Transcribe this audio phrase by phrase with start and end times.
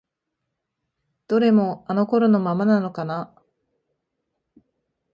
[1.27, 3.35] どれもあの頃のままなのかな？